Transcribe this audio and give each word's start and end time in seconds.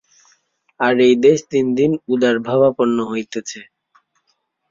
আর 0.79 0.95
এই 1.07 1.15
দেশ 1.25 1.39
দিন 1.51 1.65
দিন 1.77 1.91
উদারভাবাপন্ন 2.07 2.97
হইতেছে। 3.11 3.59